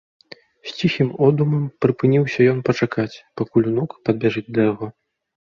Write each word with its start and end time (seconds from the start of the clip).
З 0.69 0.71
ціхім 0.77 1.11
одумам 1.27 1.67
прыпыніўся 1.85 2.47
ён 2.55 2.65
пачакаць, 2.71 3.15
пакуль 3.43 3.69
унук 3.75 3.89
падбяжыць 4.09 4.47
да 4.59 4.69
яго. 4.71 4.93